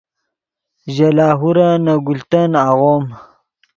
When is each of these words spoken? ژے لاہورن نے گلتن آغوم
ژے 0.93 1.09
لاہورن 1.17 1.73
نے 1.85 1.93
گلتن 2.07 2.51
آغوم 2.65 3.05